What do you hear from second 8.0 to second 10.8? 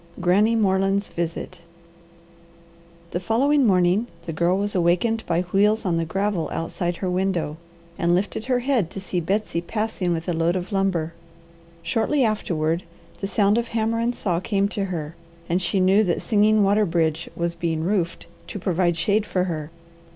lifted her head to see Betsy passing with a load of